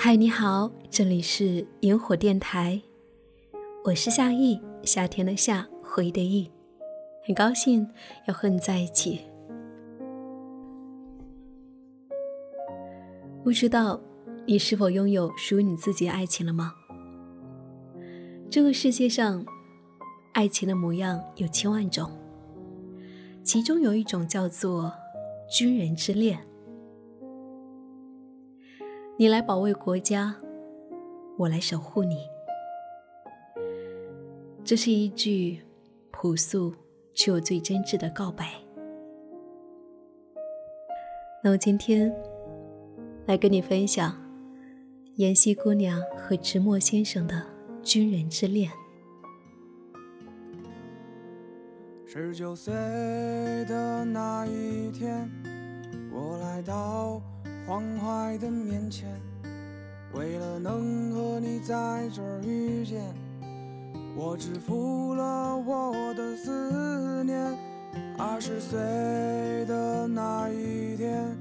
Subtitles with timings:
[0.00, 2.80] 嗨，你好，这里是萤火电台，
[3.84, 6.48] 我是夏意，夏天的夏，回忆的意，
[7.26, 7.84] 很高兴
[8.28, 9.22] 要和你在一起。
[13.42, 14.00] 不知道
[14.46, 16.72] 你是否拥有属于你自己的爱情了吗？
[18.48, 19.44] 这个世界上，
[20.32, 22.08] 爱情的模样有千万种，
[23.42, 24.92] 其中有一种叫做
[25.50, 26.38] 军人之恋。
[29.20, 30.36] 你来保卫国家，
[31.36, 32.18] 我来守护你。
[34.62, 35.60] 这是一句
[36.12, 36.72] 朴素
[37.14, 38.52] 却又最真挚的告白。
[41.42, 42.14] 那我今天
[43.26, 44.16] 来跟你分享
[45.16, 47.44] 妍希姑娘和直墨先生的
[47.82, 48.70] 军人之恋。
[52.06, 52.72] 十九岁
[53.64, 55.28] 的那一天，
[56.12, 57.20] 我来到。
[57.68, 59.06] 黄淮的面前，
[60.14, 63.14] 为了能和你在这儿遇见，
[64.16, 67.54] 我支付了我的思念。
[68.16, 68.78] 二十岁
[69.66, 71.36] 的那一天，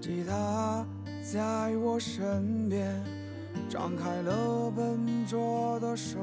[0.00, 0.84] 吉他
[1.22, 3.00] 在我身边，
[3.68, 6.18] 张开了笨拙的手，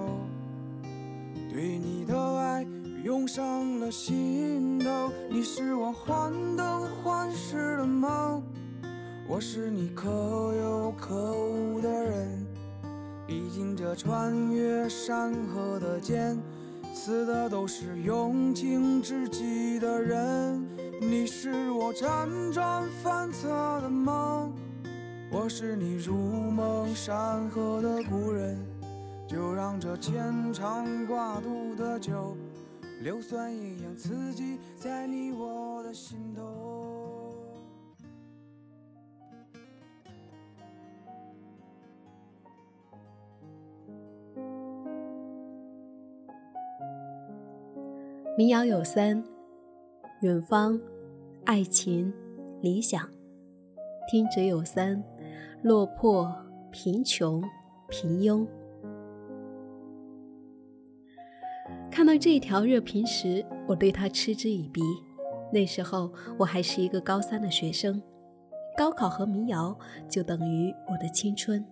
[1.49, 2.67] 对你的爱
[3.05, 5.09] 涌上了心头。
[5.29, 8.43] 你是我患得患失的梦。
[9.29, 10.09] 我是你可
[10.55, 12.45] 有可无的人，
[13.27, 16.41] 毕竟这穿越山河的剑，
[16.93, 20.65] 刺的都是用情至极的人。
[21.01, 23.49] 你是我辗转反侧
[23.81, 24.53] 的梦，
[25.29, 28.57] 我是你如梦山河的故人。
[29.27, 32.37] 就让这牵肠挂肚的酒，
[33.01, 36.86] 硫酸一样刺激在你我的心头。
[48.37, 49.23] 民谣有三：
[50.21, 50.79] 远方、
[51.45, 52.13] 爱情、
[52.61, 53.01] 理想；
[54.07, 55.03] 听者有三：
[55.63, 56.31] 落魄、
[56.69, 57.43] 贫穷、
[57.89, 58.45] 平庸。
[61.89, 64.83] 看到这条热评时，我对他嗤之以鼻。
[65.51, 67.99] 那时候我还是一个高三的学生，
[68.77, 69.75] 高考和民谣
[70.07, 71.65] 就等于我的青春。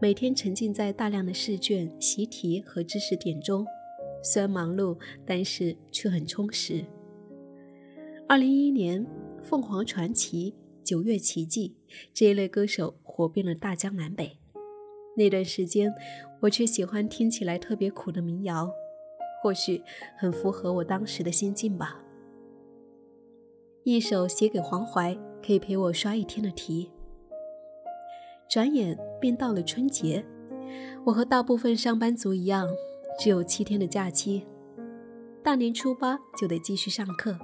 [0.00, 3.64] 每天沉浸在大量的试卷、习题和知识点中。
[4.26, 6.84] 虽然忙碌，但是却很充实。
[8.28, 9.06] 二零一一年，
[9.40, 11.76] 凤凰传奇、九月奇迹
[12.12, 14.36] 这一类歌手火遍了大江南北。
[15.16, 15.94] 那段时间，
[16.40, 18.68] 我却喜欢听起来特别苦的民谣，
[19.40, 19.80] 或许
[20.18, 22.02] 很符合我当时的心境吧。
[23.84, 26.90] 一首写给黄淮，可以陪我刷一天的题。
[28.50, 30.24] 转眼便到了春节，
[31.04, 32.68] 我和大部分上班族一样。
[33.18, 34.46] 只有七天的假期，
[35.42, 37.36] 大年初八就得继续上课。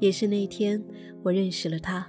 [0.00, 0.84] 也是那一天，
[1.24, 2.06] 我认识了他。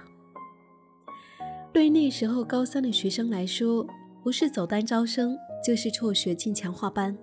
[1.72, 3.86] 对于那时候高三的学生来说，
[4.22, 7.16] 不是走单招生，就是辍学进强化班。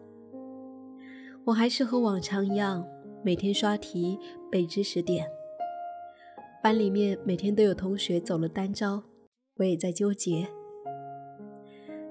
[1.46, 2.86] 我还是和往常一样，
[3.24, 4.20] 每天刷题
[4.52, 5.28] 背知识点。
[6.64, 9.04] 班里面每天都有同学走了单招，
[9.58, 10.48] 我也在纠结。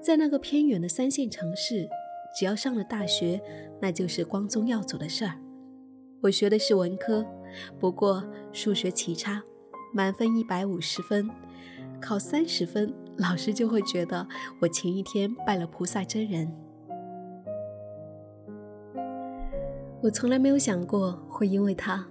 [0.01, 1.89] 在那个偏远的三线城市。
[2.35, 3.41] 只要上了大学，
[3.81, 5.39] 那就是光宗耀祖的事儿。
[6.21, 7.25] 我学的是文科，
[7.79, 9.43] 不过数学奇差，
[9.93, 11.29] 满分一百五十分，
[12.01, 14.27] 考三十分，老师就会觉得
[14.61, 16.51] 我前一天拜了菩萨真人。
[20.01, 22.07] 我从来没有想过会因为他，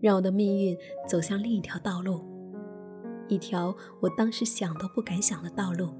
[0.00, 2.24] 让我的命运走向另一条道路，
[3.28, 5.90] 一条我当时想都不敢想的道路。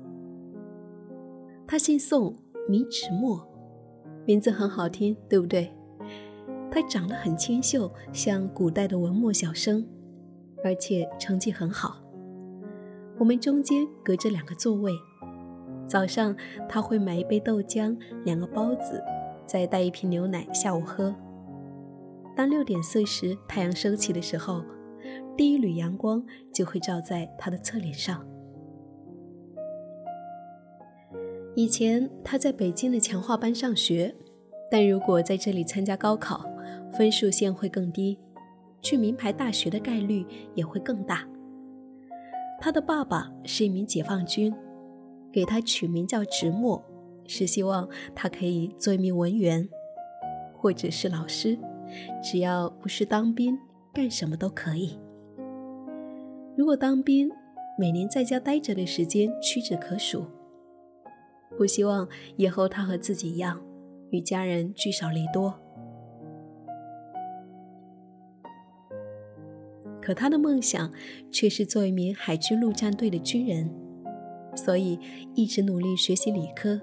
[1.67, 2.37] 他姓宋，
[2.69, 3.47] 名直墨。
[4.27, 5.71] 名字很好听，对不对？
[6.71, 9.87] 他长得很清秀，像古代的文墨小生，
[10.63, 12.03] 而且成绩很好。
[13.19, 14.93] 我们中间隔着两个座位。
[15.87, 16.37] 早上
[16.69, 19.01] 他会买一杯豆浆、两个包子，
[19.47, 21.15] 再带一瓶牛奶，下午喝。
[22.35, 24.65] 当六点四十太阳升起的时候，
[25.37, 26.23] 第一缕阳光
[26.53, 28.27] 就会照在他的侧脸上。
[31.57, 34.15] 以前他在北京的强化班上学，
[34.71, 36.45] 但如果在这里参加高考，
[36.93, 38.19] 分数线会更低，
[38.83, 41.27] 去名牌大学的概率也会更大。
[42.61, 44.55] 他的爸爸是一名解放军，
[45.33, 46.85] 给他取名叫直墨，
[47.27, 49.67] 是希望他可以做一名文员，
[50.55, 51.59] 或者是老师，
[52.23, 53.59] 只要不是当兵，
[53.95, 54.99] 干什么都可以。
[56.55, 57.31] 如果当兵，
[57.79, 60.27] 每年在家待着的时间屈指可数。
[61.57, 63.61] 不希望以后他和自己一样，
[64.11, 65.55] 与家人聚少离多。
[70.01, 70.93] 可他的梦想
[71.33, 73.69] 却是做一名海军陆战队的军人，
[74.55, 75.01] 所以
[75.35, 76.81] 一直努力学习理科。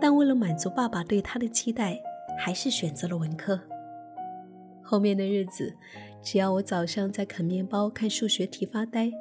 [0.00, 2.00] 但为了满足爸爸对他的期待，
[2.36, 3.60] 还是选择了文科。
[4.82, 5.72] 后面的日子，
[6.20, 9.12] 只要我早上在啃面包、看数学题发呆，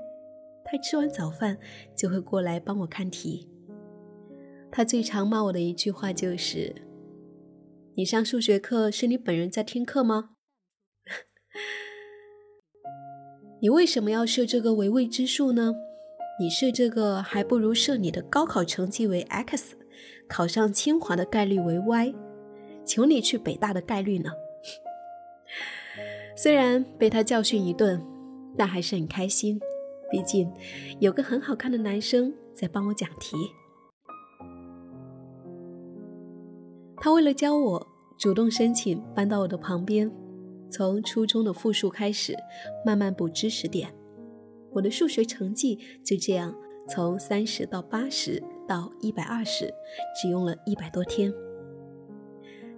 [0.66, 1.58] 他吃完早饭
[1.96, 3.48] 就会过来帮我看题。
[4.76, 6.74] 他最常骂我的一句话就是
[7.94, 10.32] ：“你上数学课是你本人在听课吗？
[13.62, 15.76] 你为什么要设这个为未知数呢？
[16.40, 19.78] 你设这个还不如设你的高考成绩为 x，
[20.28, 22.16] 考上清华的概率为 y，
[22.84, 24.32] 求你去北大的概率呢？”
[26.36, 28.04] 虽然被他教训一顿，
[28.58, 29.60] 但还是很开心，
[30.10, 30.52] 毕竟
[31.00, 33.38] 有个很好看的男生在帮我讲题。
[37.04, 37.86] 他为了教我，
[38.18, 40.10] 主动申请搬到我的旁边，
[40.72, 42.34] 从初中的复数开始，
[42.86, 43.94] 慢慢补知识点。
[44.72, 46.56] 我的数学成绩就这样
[46.88, 49.70] 从三十到八十到一百二十，
[50.16, 51.30] 只用了一百多天。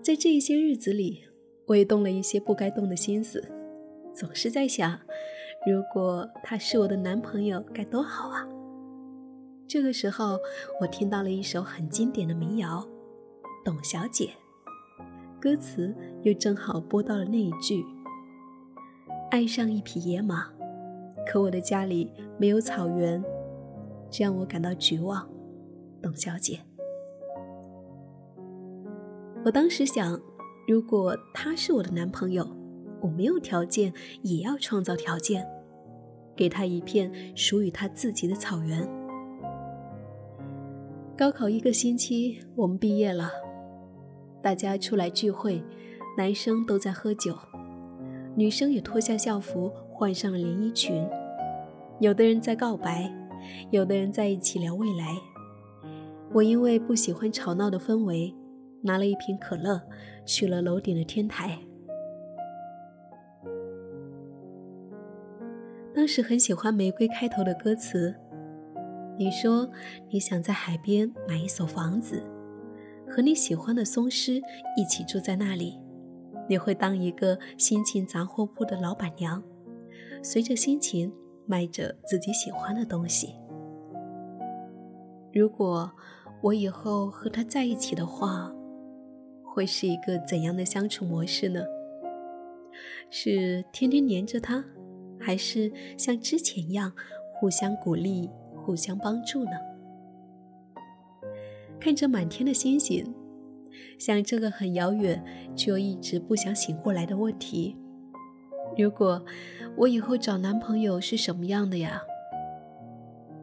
[0.01, 1.25] 在这一些日子里，
[1.67, 3.47] 我也动了一些不该动的心思，
[4.11, 4.99] 总是在想，
[5.67, 8.47] 如果他是我的男朋友该多好啊！
[9.67, 10.39] 这个时候，
[10.81, 12.89] 我听到了一首很经典的民谣。
[13.65, 14.29] 董小姐，
[15.41, 15.91] 歌词
[16.21, 17.83] 又正好播到了那一句
[19.31, 20.53] ：“爱上一匹野马，
[21.25, 23.23] 可我的家里没有草原，
[24.11, 25.27] 这让我感到绝望。”
[25.99, 26.59] 董小姐，
[29.43, 30.21] 我当时想，
[30.67, 32.47] 如果他是我的男朋友，
[33.01, 33.91] 我没有条件
[34.21, 35.43] 也要创造条件，
[36.35, 38.87] 给他一片属于他自己的草原。
[41.17, 43.31] 高考一个星期，我们毕业了。
[44.45, 45.59] 大家出来聚会，
[46.15, 47.35] 男生都在喝酒，
[48.35, 51.03] 女生也脱下校服换上了连衣裙。
[51.99, 53.11] 有的人在告白，
[53.71, 55.15] 有的人在一起聊未来。
[56.31, 58.35] 我因为不喜欢吵闹的氛围，
[58.83, 59.81] 拿了一瓶可乐
[60.27, 61.57] 去了楼顶的天台。
[65.91, 68.13] 当时很喜欢《玫瑰》开头的歌词，
[69.17, 69.67] 你说
[70.11, 72.21] 你想在海边买一所房子。
[73.09, 74.41] 和你喜欢的松狮
[74.75, 75.79] 一起住在那里，
[76.49, 79.41] 你会当一个心情杂货铺的老板娘，
[80.23, 81.11] 随着心情
[81.45, 83.35] 卖着自己喜欢的东西。
[85.33, 85.91] 如果
[86.41, 88.53] 我以后和他在一起的话，
[89.43, 91.63] 会是一个怎样的相处模式呢？
[93.09, 94.63] 是天天黏着他，
[95.19, 96.91] 还是像之前一样
[97.33, 98.29] 互相鼓励、
[98.65, 99.51] 互相帮助呢？
[101.79, 103.13] 看着满天的星星，
[103.99, 105.23] 想这个很遥远
[105.55, 107.77] 却又一直不想醒过来的问题：
[108.77, 109.23] 如果
[109.77, 112.01] 我以后找男朋友是什么样的呀？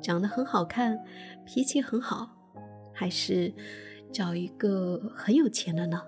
[0.00, 0.98] 长得很好看，
[1.44, 2.30] 脾气很好，
[2.92, 3.54] 还是
[4.10, 6.02] 找一个很有钱的呢？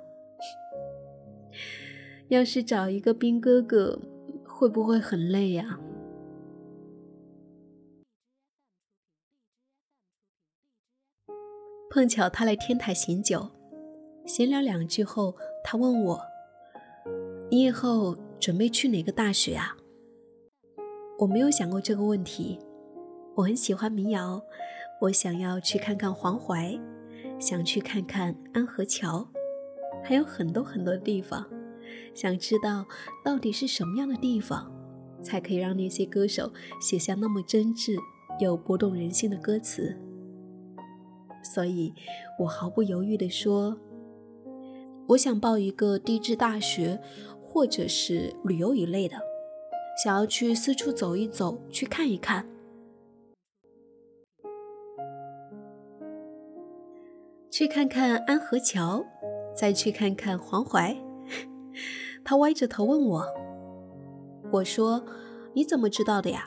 [2.28, 4.00] 要是找一个兵哥哥，
[4.44, 5.78] 会不会很累呀？
[11.94, 13.50] 碰巧他来天台醒酒，
[14.26, 16.20] 闲聊两句后，他问我
[17.48, 19.76] ：“你以后准备去哪个大学啊？”
[21.20, 22.58] 我没有想过这个问题。
[23.36, 24.42] 我很喜欢民谣，
[25.02, 26.76] 我想要去看看黄淮，
[27.38, 29.28] 想去看看安河桥，
[30.02, 31.48] 还有很多很多地方。
[32.12, 32.84] 想知道
[33.24, 34.68] 到底是什么样的地方，
[35.22, 37.96] 才可以让那些歌手写下那么真挚
[38.40, 39.96] 又拨动人心的歌词。
[41.44, 41.94] 所以，
[42.38, 43.78] 我毫不犹豫地说
[45.08, 46.98] ：“我想报一个地质大学，
[47.42, 49.18] 或者是旅游一类的，
[50.02, 52.48] 想要去四处走一走，去看一看，
[57.50, 59.04] 去看看安河桥，
[59.54, 60.96] 再去看看黄淮。
[62.24, 63.26] ”他歪着头问我
[64.50, 65.04] ：“我说，
[65.52, 66.46] 你怎么知道的呀？”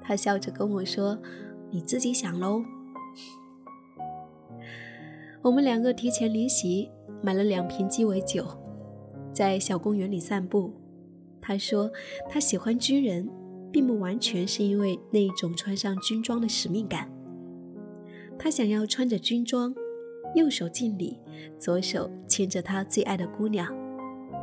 [0.00, 1.18] 他笑着跟我说
[1.70, 2.62] ：“你自己想喽。”
[5.42, 6.88] 我们两个提前离席，
[7.20, 8.46] 买了两瓶鸡尾酒，
[9.32, 10.72] 在小公园里散步。
[11.40, 11.90] 他说
[12.30, 13.28] 他喜欢军人，
[13.72, 17.12] 并不完全是因为那一种穿上军装的使命感。
[18.38, 19.74] 他想要穿着军装，
[20.36, 21.18] 右手敬礼，
[21.58, 23.66] 左手牵着他最爱的姑娘，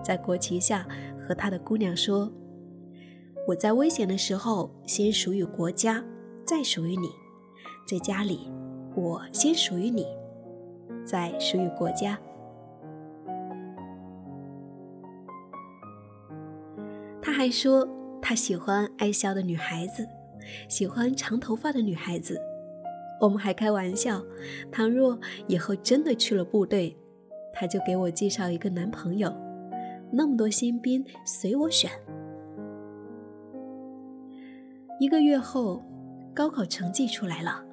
[0.04, 0.86] 在国旗下
[1.26, 2.30] 和他的姑娘说
[3.48, 6.04] ：“我在危险的时候先属于国家，
[6.44, 7.08] 再属于你，
[7.88, 8.52] 在家里，
[8.98, 10.06] 我先属于你，
[11.06, 12.20] 在属于国家。
[17.22, 17.88] 他还说，
[18.22, 20.08] 他喜欢爱笑的女孩子，
[20.68, 22.40] 喜欢长头发的女孩子。
[23.22, 24.24] 我们还开玩笑，
[24.72, 26.98] 倘若以后真的去了部队，
[27.54, 29.34] 他就给我介绍一个男朋友。
[30.12, 31.92] 那么多新兵，随我选。
[35.00, 35.84] 一个月后，
[36.34, 37.64] 高考成绩出来了，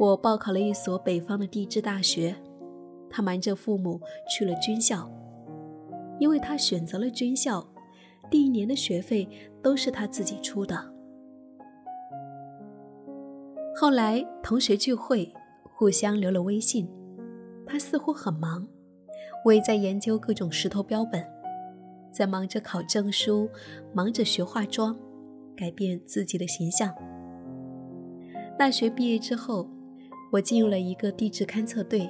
[0.00, 2.34] 我报考了一所北方的地质大学。
[3.10, 5.06] 他瞒着父母去了军校，
[6.18, 7.62] 因为他选择了军校，
[8.30, 9.28] 第一年的学费
[9.62, 10.74] 都是他自己出的。
[13.76, 15.30] 后来同学聚会，
[15.76, 16.88] 互相留了微信。
[17.66, 18.66] 他似乎很忙，
[19.44, 21.22] 我也在研究各种石头标本，
[22.10, 23.50] 在忙着考证书，
[23.92, 24.98] 忙着学化妆，
[25.54, 26.90] 改变自己的形象。
[28.58, 29.68] 大学毕业之后，
[30.30, 32.08] 我进入了一个地质勘测队，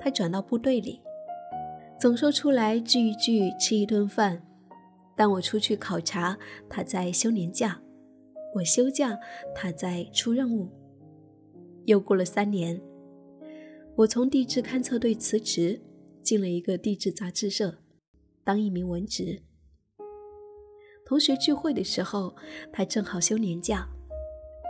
[0.00, 1.00] 他转到部队里，
[2.00, 4.42] 总说出来聚一聚，吃一顿饭。
[5.14, 6.38] 但我出去考察，
[6.70, 7.82] 他在休年假；
[8.54, 9.18] 我休假，
[9.54, 10.70] 他在出任务。
[11.84, 12.80] 又过了三年，
[13.96, 15.82] 我从地质勘测队辞职，
[16.22, 17.78] 进了一个地质杂志社，
[18.42, 19.42] 当一名文职。
[21.04, 22.34] 同学聚会的时候，
[22.72, 23.86] 他正好休年假，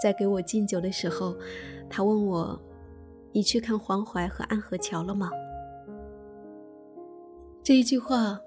[0.03, 1.37] 在给我敬酒的时候，
[1.89, 2.61] 他问我
[3.33, 5.31] ：“你去看黄淮和安河桥了吗？”
[7.65, 8.41] 这一句话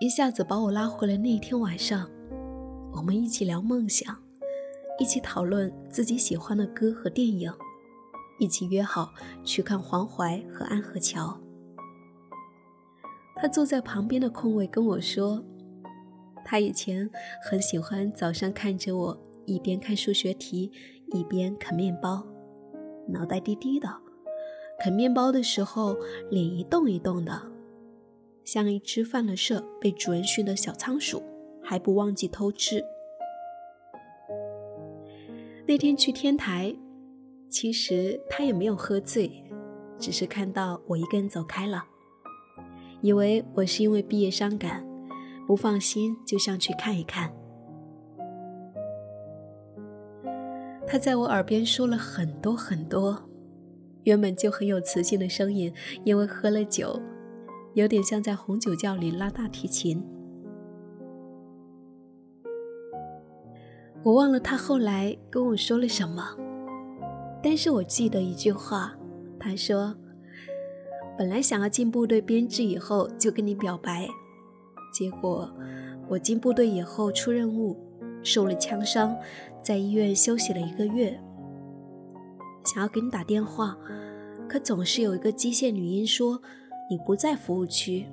[0.00, 2.08] 一下子把我拉回了那一天晚上，
[2.92, 4.16] 我们一起聊梦想，
[4.98, 7.52] 一起讨论自己喜欢的歌和电影。
[8.40, 11.36] 一起约好去看黄淮和安河桥。
[13.34, 15.42] 他坐在旁边的空位跟我说，
[16.44, 17.10] 他以前
[17.42, 20.70] 很喜欢早上看着我一边看数学题
[21.08, 22.24] 一边啃面包，
[23.08, 23.88] 脑袋低低的，
[24.80, 25.96] 啃面包的时候
[26.30, 27.42] 脸一动一动的，
[28.44, 31.22] 像一只犯了事被主人训的小仓鼠，
[31.62, 32.84] 还不忘记偷吃。
[35.66, 36.74] 那天去天台。
[37.50, 39.42] 其实他也没有喝醉，
[39.98, 41.82] 只是看到我一个人走开了，
[43.00, 44.86] 以为我是因为毕业伤感，
[45.46, 47.32] 不放心，就上去看一看。
[50.86, 53.27] 他在我耳边说了很多很多，
[54.04, 55.72] 原本就很有磁性的声音，
[56.04, 57.00] 因为喝了酒，
[57.74, 60.02] 有点像在红酒窖里拉大提琴。
[64.04, 66.36] 我忘了他后来跟我说了什么。
[67.42, 68.96] 但是我记得一句话，
[69.38, 69.94] 他说
[71.16, 74.08] ：“本来想要进部队编制以后就跟你表白，
[74.92, 75.48] 结果
[76.08, 77.76] 我进部队以后出任务，
[78.22, 79.16] 受了枪伤，
[79.62, 81.20] 在医院休息了一个月。
[82.68, 83.78] 想要给你打电话，
[84.46, 86.42] 可总是有一个机械女音说
[86.90, 88.06] 你不在服务区。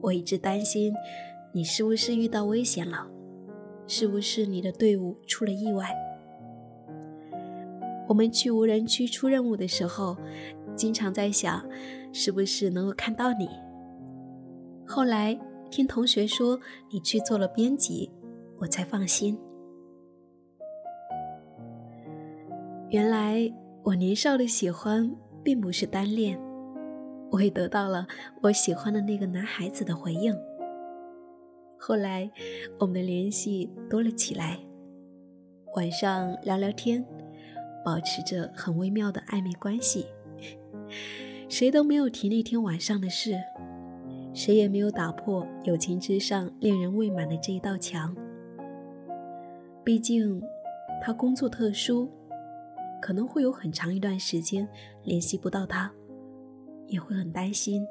[0.00, 0.94] 我一直担心
[1.52, 3.08] 你是不是遇到危险了，
[3.88, 5.90] 是不是你的队伍出了意外。”
[8.06, 10.16] 我们去无人区出任务的时候，
[10.76, 11.68] 经常在想，
[12.12, 13.48] 是不是能够看到你。
[14.86, 15.36] 后来
[15.72, 16.60] 听同学说
[16.92, 18.12] 你去做了编辑，
[18.58, 19.36] 我才放心。
[22.90, 23.52] 原来
[23.82, 25.10] 我年少的喜欢
[25.42, 26.38] 并不是单恋，
[27.30, 28.06] 我也得到了
[28.42, 30.36] 我喜欢的那个男孩子的回应。
[31.78, 32.30] 后来
[32.78, 34.58] 我们的联系多了起来，
[35.74, 37.04] 晚上聊聊天。
[37.84, 40.06] 保持着很微妙的暧昧关系，
[41.48, 43.36] 谁都没有提那天晚上的事，
[44.34, 48.12] 谁也没有打破友情之上恋人未满的这一道墙。
[49.84, 50.42] 毕竟
[51.00, 52.10] 他工作特殊，
[53.00, 54.68] 可能会有很长一段时间
[55.04, 55.92] 联系不到他，
[56.86, 57.86] 也会很担心。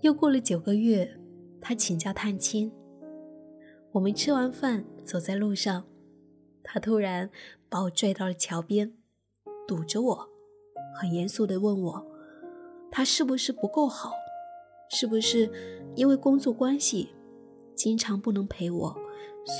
[0.00, 1.16] 又过了九个月，
[1.60, 2.72] 他请假探亲，
[3.92, 5.84] 我们吃完饭走在路上。
[6.62, 7.30] 他突然
[7.68, 8.92] 把我拽到了桥边，
[9.66, 10.28] 堵着我，
[10.94, 12.06] 很严肃地问我
[12.90, 14.12] ：“他是不是不够好？
[14.90, 15.50] 是不是
[15.94, 17.10] 因为工作关系，
[17.74, 18.96] 经常不能陪我，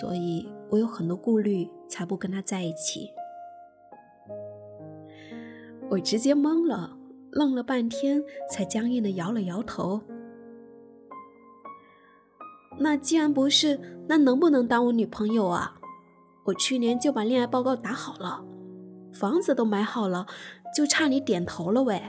[0.01, 3.11] 所以我有很多顾虑，才不跟他在一起？”
[5.91, 6.97] 我直接懵了，
[7.33, 10.01] 愣了半天，才僵硬的摇了摇头。
[12.79, 15.77] 那既然不是，那能不能当我女朋友啊？
[16.45, 18.45] 我去年就把恋爱报告打好了，
[19.13, 20.27] 房子都买好了，
[20.75, 22.01] 就差你点头了喂。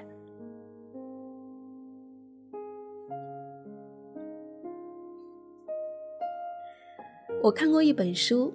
[7.41, 8.53] 我看过一本书，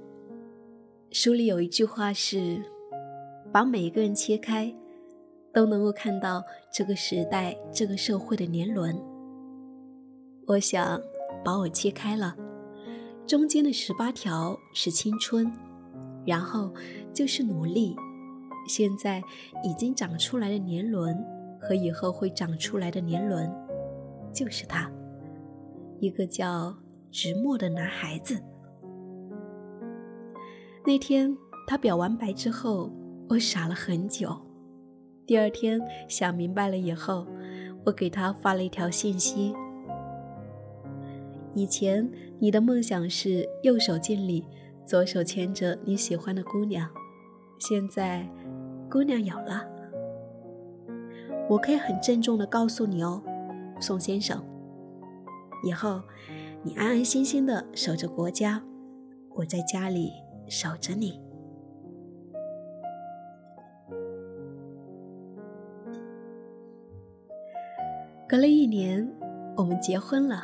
[1.10, 2.62] 书里有一句话是
[3.52, 4.72] ：“把每一个人切开，
[5.56, 8.94] 都能够看到这个时代、这个社会的年轮。”
[10.46, 11.00] 我想
[11.42, 12.36] 把我切开了，
[13.26, 15.50] 中间的十八条是青春，
[16.26, 16.70] 然后
[17.14, 17.96] 就是努力。
[18.68, 19.22] 现在
[19.64, 21.16] 已经长出来的年轮
[21.58, 23.50] 和以后会长出来的年轮，
[24.34, 24.90] 就是他，
[26.00, 26.76] 一个叫
[27.10, 28.38] 直墨的男孩子。
[30.84, 31.34] 那天
[31.66, 32.92] 他表完白之后，
[33.30, 34.36] 我傻了很久。
[35.26, 37.26] 第二天想明白了以后，
[37.84, 39.52] 我给他发了一条信息：
[41.54, 44.44] 以前你的梦想是右手敬礼，
[44.84, 46.88] 左手牵着你喜欢的姑娘，
[47.58, 48.26] 现在
[48.88, 49.66] 姑娘有了。
[51.48, 53.22] 我可以很郑重的告诉你哦，
[53.80, 54.44] 宋先生，
[55.64, 56.00] 以后
[56.62, 58.62] 你安安心心的守着国家，
[59.34, 60.12] 我在家里。
[60.48, 61.20] 守着你。
[68.28, 69.08] 隔了一年，
[69.56, 70.42] 我们结婚了，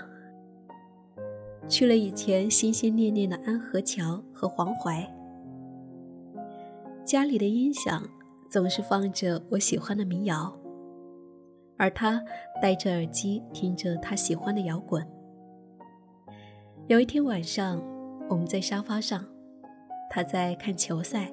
[1.68, 5.04] 去了以前心心念念的安河桥和黄淮。
[7.04, 8.08] 家里的音响
[8.48, 10.56] 总是放着我喜欢的民谣，
[11.76, 12.22] 而他
[12.62, 15.04] 戴着耳机听着他喜欢的摇滚。
[16.86, 17.82] 有一天晚上，
[18.28, 19.24] 我们在沙发上。
[20.08, 21.32] 他在看球赛，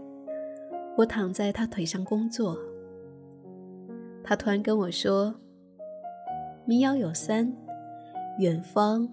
[0.98, 2.58] 我躺在他腿上工作。
[4.24, 5.36] 他突然跟我说
[6.70, 7.52] ：“民谣有三，
[8.38, 9.10] 远方、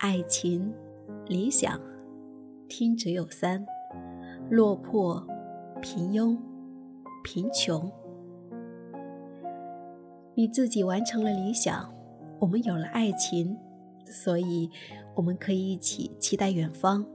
[0.00, 0.70] 爱情、
[1.26, 1.80] 理想；
[2.68, 3.64] 听者有三，
[4.50, 5.26] 落魄、
[5.80, 6.36] 平庸、
[7.24, 7.90] 贫穷。
[10.34, 11.90] 你自己完成了理想，
[12.38, 13.56] 我们有了爱情，
[14.04, 14.68] 所以
[15.14, 17.06] 我们可以一起期待远方。”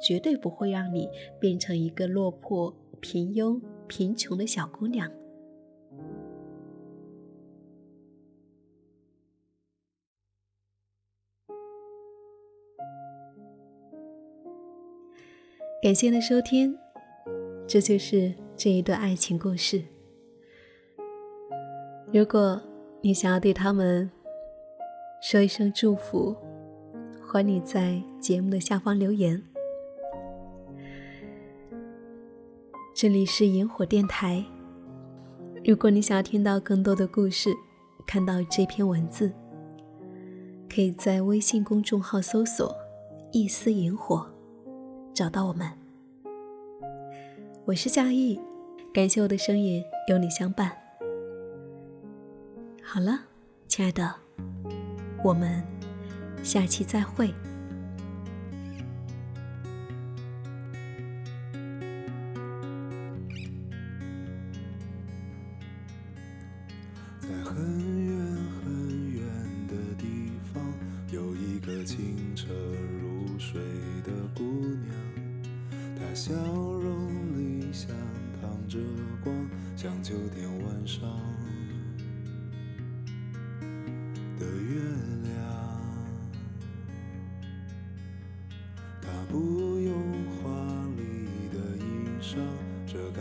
[0.00, 1.08] 绝对不会让你
[1.40, 5.10] 变成一个落魄、平庸、贫穷的小姑娘。
[15.82, 16.76] 感谢的收听，
[17.66, 19.82] 这就是这一段爱情故事。
[22.12, 22.60] 如果
[23.00, 24.10] 你想要对他们
[25.22, 26.36] 说一声祝福，
[27.26, 29.42] 欢迎你在节目的下方留言。
[32.94, 34.44] 这里是萤火电台。
[35.64, 37.54] 如果你想要听到更多的故事，
[38.06, 39.32] 看到这篇文字，
[40.68, 42.70] 可以在微信公众号搜索
[43.32, 44.30] “一丝萤火”，
[45.20, 45.70] 找到我们。
[47.66, 48.40] 我是夏意，
[48.90, 50.74] 感谢我的声音有你相伴。
[52.82, 53.18] 好了，
[53.68, 54.14] 亲爱的，
[55.22, 55.62] 我们
[56.42, 57.34] 下期再会。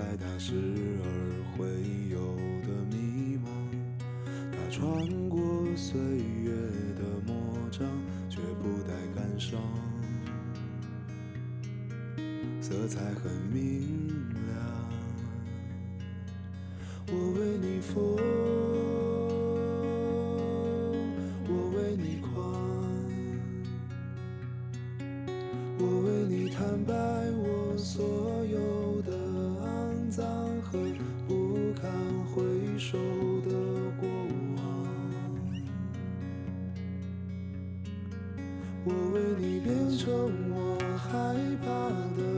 [0.09, 0.53] 遮盖他时
[1.03, 1.07] 而
[1.55, 1.67] 会
[2.09, 3.47] 有的迷茫，
[4.51, 5.39] 他穿过
[5.75, 6.51] 岁月
[6.95, 7.35] 的魔
[7.69, 7.85] 障，
[8.27, 9.59] 却不带感伤。
[12.59, 14.07] 色彩很明
[14.47, 14.57] 亮，
[17.07, 18.17] 我为你疯，
[39.37, 40.09] 你变成
[40.49, 42.28] 我害怕的。